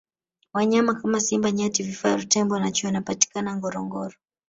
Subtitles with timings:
[0.53, 4.15] wanyama kama simba nyati vifaru tembo na chui wanapatikana ngorongoro